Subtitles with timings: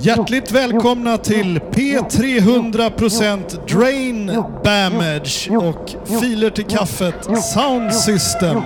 [0.00, 4.26] Hjärtligt välkomna till P300% Drain
[4.64, 7.14] Damage och Filer till kaffet
[7.54, 8.62] Sound System.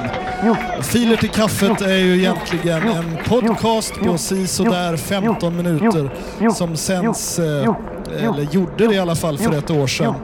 [0.82, 6.10] Filer till kaffet är ju egentligen en podcast på sådär 15 minuter
[6.54, 7.74] som sänds, eh,
[8.24, 10.14] eller gjorde det i alla fall för ett år sedan,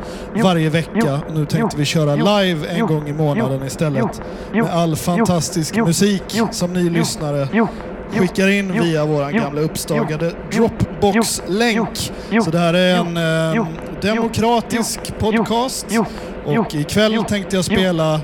[0.42, 1.20] varje vecka.
[1.34, 4.20] Nu tänkte vi köra live en gång i månaden istället.
[4.52, 7.48] Med all fantastisk musik som ni lyssnare
[8.12, 12.12] skickar in via vår gamla uppstagade Dropbox-länk.
[12.44, 13.16] Så det här är en
[13.56, 13.66] eh,
[14.02, 15.86] demokratisk podcast.
[16.44, 18.20] Och ikväll tänkte jag spela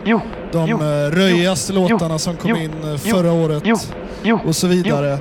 [0.52, 3.62] de eh, röjigaste låtarna som kom in eh, förra året.
[4.45, 5.18] Och så vidare.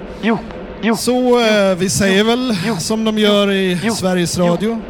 [0.97, 4.81] Så eh, vi säger väl som de gör i Sveriges Radio.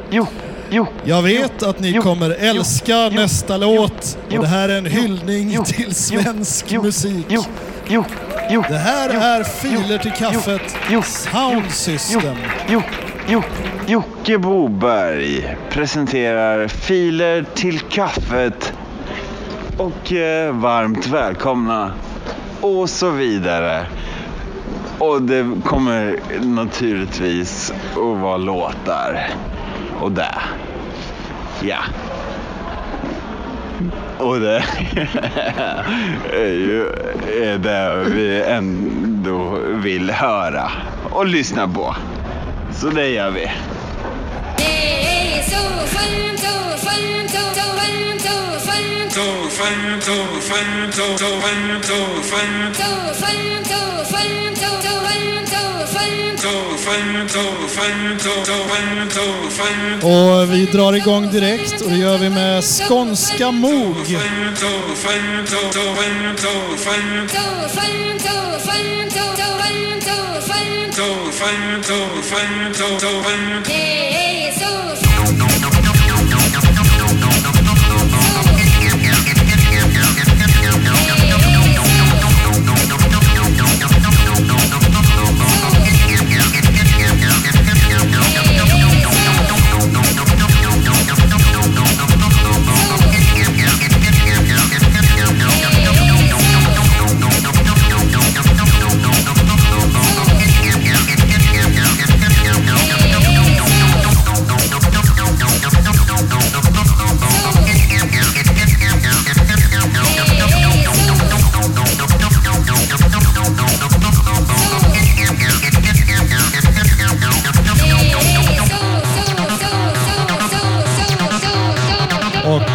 [1.04, 4.18] Jag vet att ni kommer älska nästa låt.
[4.36, 7.26] Och det här är en hyllning till svensk musik.
[8.50, 10.78] Det här är Filer till kaffet.
[11.04, 12.36] Sound System.
[13.88, 18.74] Jocke Boberg presenterar Filer till kaffet.
[19.78, 21.92] Och eh, varmt välkomna.
[22.62, 23.86] Och så vidare.
[25.00, 29.30] Och det kommer naturligtvis att vara låtar.
[30.00, 30.36] Och det.
[31.62, 31.78] Ja.
[34.20, 34.58] Och det
[36.34, 36.90] är ju
[37.58, 40.72] det vi ändå vill höra
[41.12, 41.96] och lyssna på.
[42.72, 43.52] Så det gör vi.
[44.58, 45.58] Det är så
[45.98, 46.48] skönt, så
[46.88, 47.83] skönt, så skönt,
[60.04, 63.96] och vi drar igång direkt och det gör vi med Skånska Mog.
[74.60, 75.03] Så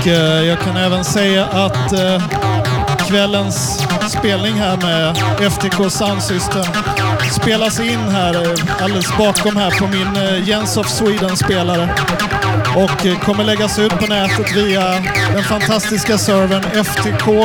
[0.08, 2.22] Eh, jag kan även säga att eh,
[3.08, 5.16] kvällens spelning här med
[5.52, 6.64] FTK Sound System
[7.40, 8.50] spelas in här eh,
[8.82, 11.88] alldeles bakom här på min Jens of Sweden-spelare.
[12.76, 14.90] Och kommer läggas ut på nätet via
[15.34, 17.36] den fantastiska servern ftk.jocke.com.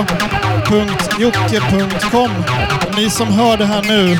[2.97, 4.17] Ni som hör det här nu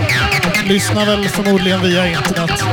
[0.65, 2.63] lyssnar väl förmodligen via internet.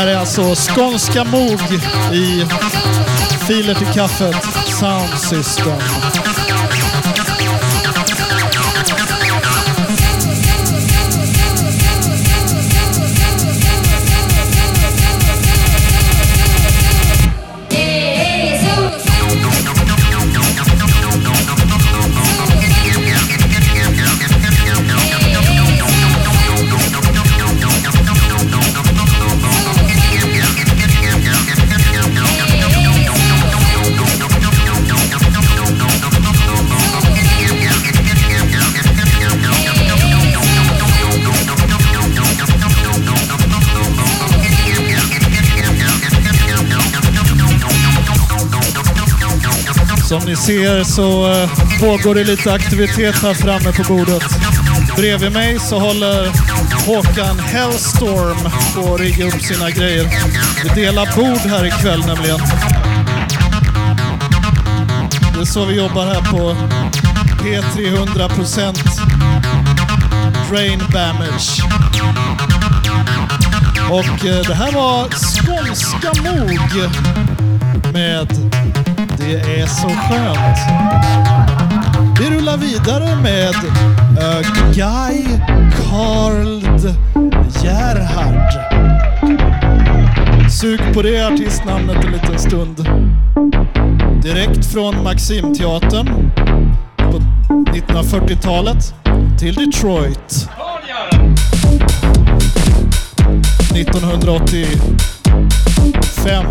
[0.00, 1.60] Här är alltså Skånska Mog
[2.12, 2.46] i
[3.46, 5.78] Filer till kaffet Sound System.
[50.10, 51.50] Som ni ser så eh,
[51.80, 54.22] pågår det lite aktivitet här framme på bordet.
[54.96, 56.26] Bredvid mig så håller
[56.86, 60.08] Håkan Hellstorm på att rigga upp sina grejer.
[60.64, 62.38] Vi delar bord här ikväll nämligen.
[65.34, 66.56] Det är så vi jobbar här på
[67.42, 68.76] P300%
[70.50, 71.62] Drain Damage.
[73.90, 76.90] Och eh, det här var Skånska Mog
[77.92, 78.28] med
[79.30, 80.58] det är så skönt.
[82.20, 84.40] Vi rullar vidare med uh,
[84.72, 85.24] Guy
[85.88, 86.62] Carl
[87.62, 88.52] Gerhard.
[90.50, 92.86] Sug på det artistnamnet en liten stund.
[94.22, 96.30] Direkt från Maximteatern
[96.96, 97.18] på
[97.48, 98.94] 1940-talet
[99.38, 100.48] till Detroit.
[103.74, 106.44] 1985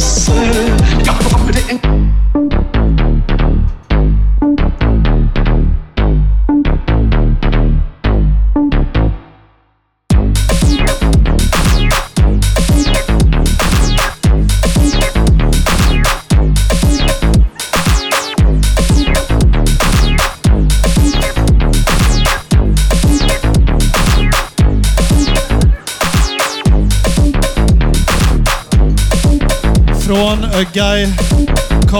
[0.00, 0.32] closer.
[1.04, 1.99] Got to put it in.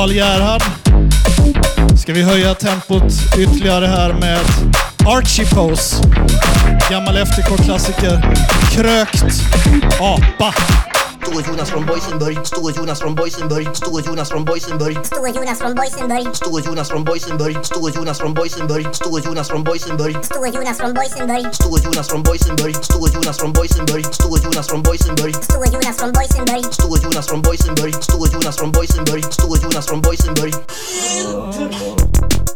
[0.01, 0.63] Karl Gerhard
[1.97, 4.41] ska vi höja tempot ytterligare här med
[5.07, 5.97] Archie Pose.
[6.91, 8.35] Gammal FTK-klassiker.
[8.73, 9.25] Krökt
[10.01, 10.55] apa.
[11.31, 15.75] Stor Jonas från Boysenburg, Stor Jonas från Boysenburg, Stor Jonas från Boysenburg, Stor Jonas från
[15.75, 22.09] Boysenburg, Stor Jonas från Boysenburg, Stor Jonas från Boysenburg, Stor Jonas från Boysenburg, Stor Jonas
[22.09, 25.69] från Boysenburg, Stor Jonas från Boysenburg, Stor
[27.03, 32.50] Jonas från Boysenburg, Stor Jonas från Boysenburg, Stor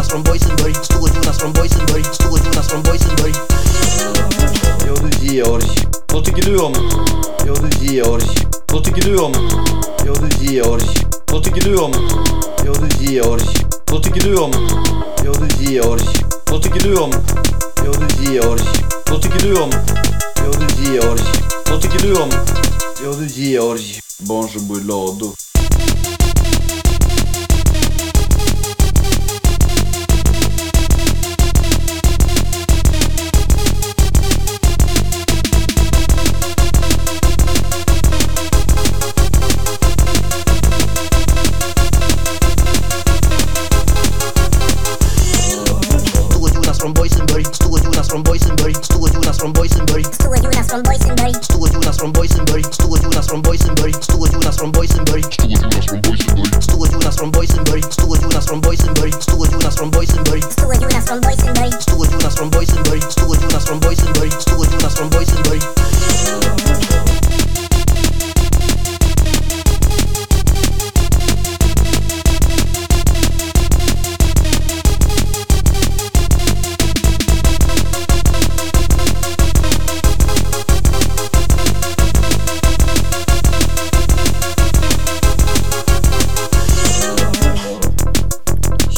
[0.00, 3.34] Jonas från Boysenburg, Stor Jonas från Boysenburg, Stor Jonas från Boysenburg.
[4.86, 5.64] Ja du Georg,
[6.12, 6.74] vad tycker du om?
[7.46, 8.24] Ja du Georg,
[8.72, 9.32] vad tycker du om?
[10.06, 10.82] Ja du Georg,
[11.32, 11.92] vad tycker du om?
[12.64, 13.42] Ja du Georg,
[13.92, 14.52] vad tycker du om?
[15.24, 16.02] Ja du Georg,
[16.50, 17.10] vad tycker du om?
[17.84, 18.60] Ja du Georg,
[19.10, 19.70] vad tycker du om?
[20.36, 21.20] Ja du Georg,
[21.70, 22.30] vad tycker du om?
[23.04, 25.49] Ja du Georg, barn som bor i lador.
[49.80, 55.24] Jonas från Boysenburg, Stor Jonas från Boysenburg, Stor Jonas från Boysenburg, Stor Jonas från Boysenburg,
[56.62, 61.20] Stor Jonas från Boysenburg, Stor Jonas från Boysenburg, Stor Jonas från Boysenburg, Stor Jonas från
[61.20, 65.86] Boysenburg, Stor Jonas från Boysenburg, Stor Jonas från Boysenburg, Stor Jonas från Boysenburg, Stor
[66.46, 67.09] Jonas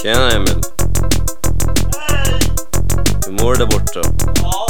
[0.03, 0.61] Tjena Emil.
[2.09, 2.41] Hej!
[3.27, 4.01] Hur mår du där borta?
[4.43, 4.69] Ja.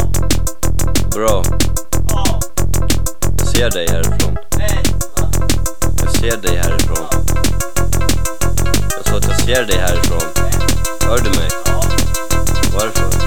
[1.15, 1.43] Bra.
[2.09, 2.41] Ja.
[3.39, 4.39] Jag ser dig härifrån.
[4.59, 4.83] Nej.
[5.17, 5.29] Va?
[6.03, 7.07] Jag ser dig härifrån.
[8.97, 10.29] Jag sa att jag ser dig härifrån.
[11.01, 11.49] Hör du mig?
[11.67, 11.83] Ja.
[12.75, 13.22] Varför?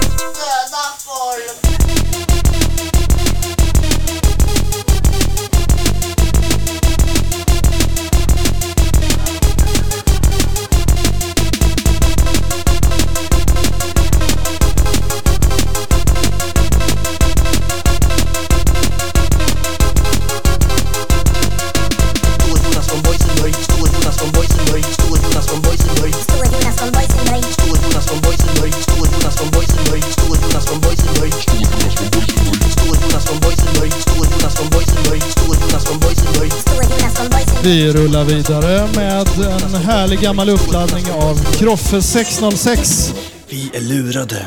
[37.66, 39.28] Vi rullar vidare med
[39.62, 43.14] en härlig gammal uppladdning av Kroffe 606.
[43.48, 44.46] Vi är lurade.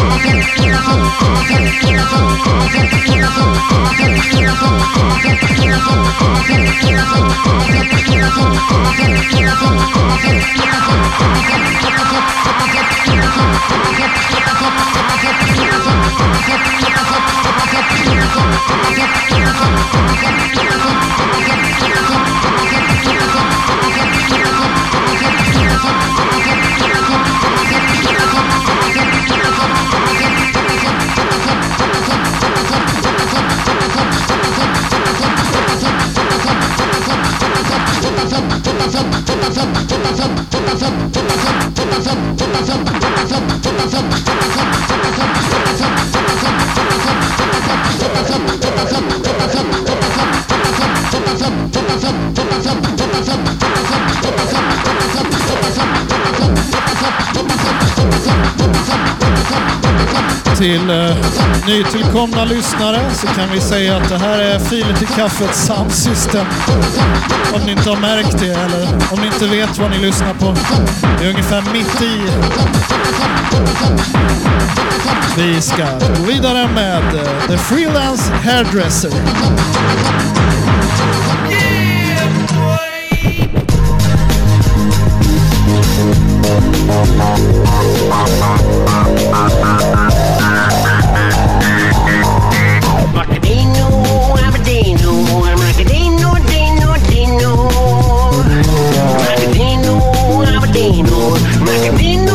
[60.61, 61.15] Till eh,
[61.67, 66.45] nytillkomna lyssnare så kan vi säga att det här är filen till kaffet Sound System.
[67.53, 70.55] Om ni inte har märkt det eller om ni inte vet vad ni lyssnar på.
[71.19, 72.21] Det är ungefär mitt i.
[75.37, 75.85] Vi ska
[76.17, 79.11] gå vidare med eh, The Freelance Hairdresser.
[88.11, 89.30] Macadino,
[100.91, 102.30] Marketing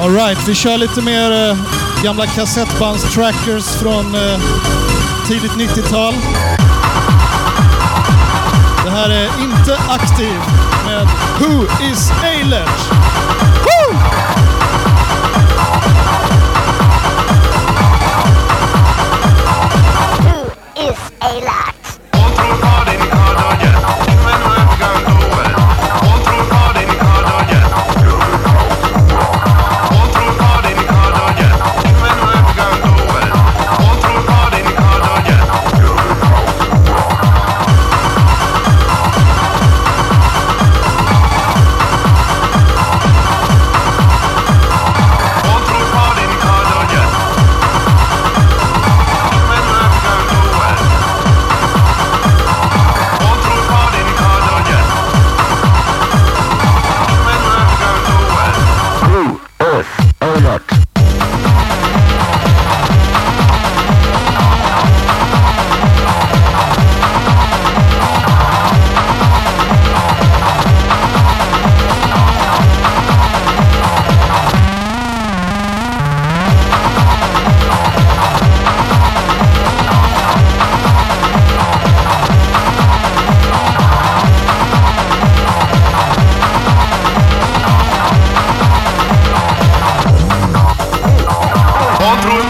[0.00, 1.56] Alright, vi kör lite mer eh,
[2.02, 4.40] gamla kassettbandstrackers från eh,
[5.28, 6.14] tidigt 90-tal.
[8.84, 10.40] Det här är Inte aktiv
[10.86, 11.08] med
[11.38, 13.25] Who is Eilert?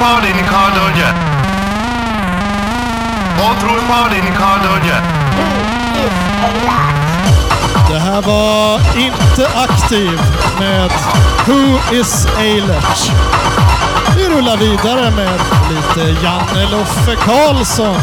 [0.07, 1.37] Hon din kardunge.
[3.61, 4.95] Tror din kardunge.
[7.89, 10.21] Det här var Inte aktiv
[10.59, 10.91] med
[11.47, 13.13] Who is Eilert?
[14.17, 15.41] Vi rullar vidare med
[15.71, 17.97] lite Janne Loffe Karlsson.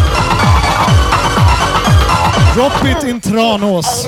[2.55, 4.07] Drop it in Tranås.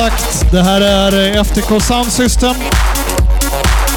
[0.00, 2.54] Sagt, det här är eh, FTK Sound System.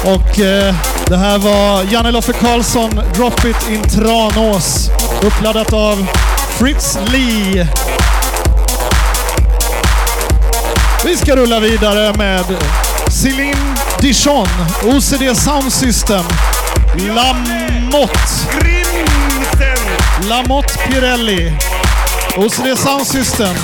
[0.04, 0.74] Och eh,
[1.06, 4.90] det här var Janne Loffe Karlsson, Drop It in Tranås.
[5.22, 6.06] Uppladdat av
[6.58, 7.68] Fritz Lee.
[11.04, 12.44] Vi ska rulla vidare med
[13.08, 14.48] Céline Dijon,
[14.82, 16.24] OCD Sound System,
[16.96, 18.18] Lamotte!
[20.28, 21.52] Lamotte Pirelli.
[22.36, 23.56] OCD Sound System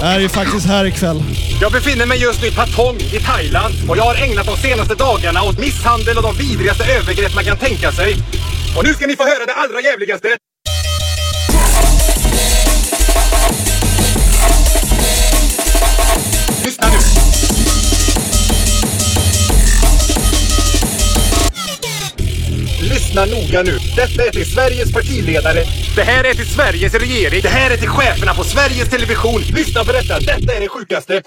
[0.00, 1.22] är ju faktiskt här ikväll.
[1.60, 4.94] Jag befinner mig just nu i Patong i Thailand och jag har ägnat de senaste
[4.94, 8.16] dagarna åt misshandel och de vidrigaste övergrepp man kan tänka sig.
[8.76, 10.28] Och nu ska ni få höra det allra jävligaste.
[23.10, 23.78] Lyssna noga nu.
[23.96, 25.64] Detta är till Sveriges partiledare.
[25.96, 27.40] Det här är till Sveriges regering.
[27.42, 29.40] Det här är till cheferna på Sveriges Television.
[29.40, 30.20] Lyssna på detta.
[30.20, 31.22] Detta är det sjukaste.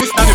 [0.00, 0.32] Lyssna nu.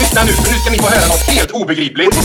[0.00, 2.16] Lyssna nu, ska ni få höra något helt obegripligt.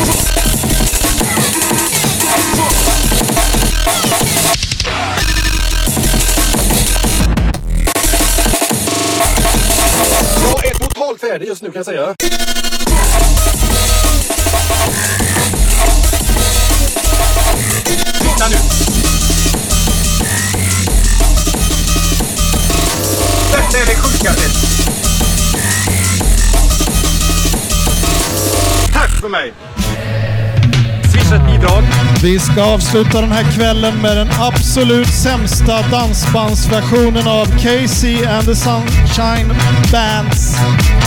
[10.44, 12.16] Jag är totalt färdig just nu kan jag säga.
[18.22, 18.58] Lyssna nu.
[23.52, 24.81] Detta är det sjukaste.
[29.22, 29.54] För mig.
[31.12, 31.84] Swisha ett bidrag.
[32.24, 38.56] Vi ska avsluta den här kvällen med den absolut sämsta dansbandsversionen av Casey and the
[38.56, 39.54] Sunshine
[39.92, 40.58] Bands.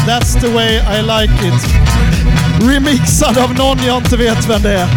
[0.07, 1.67] That's the way I like it.
[2.71, 4.89] Remixad av någon jag inte vet vem det är.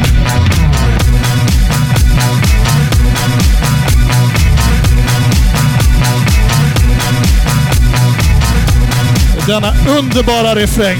[9.47, 10.97] Denna underbara refräng.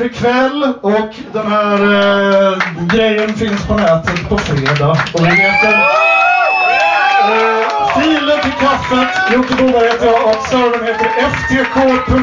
[0.00, 1.74] För ikväll och den här
[2.52, 2.58] eh,
[2.94, 4.98] grejen finns på nätet på fredag.
[5.14, 5.72] Och den heter
[7.22, 7.66] eh,
[8.00, 9.08] filen till kaffet.
[9.34, 12.16] Jocke Boberg heter jag och servern heter ftk.jocke.com.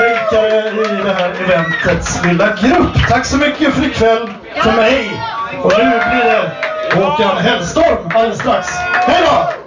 [0.00, 3.08] Länkar i det här eventets lilla grupp.
[3.08, 4.30] Tack så mycket för ikväll
[4.62, 5.22] för mig.
[5.62, 6.52] Och nu blir det
[6.94, 8.68] Håkan Hellstorm alldeles strax.
[9.06, 9.65] Hej då!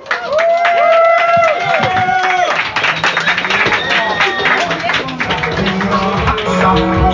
[6.69, 7.09] Att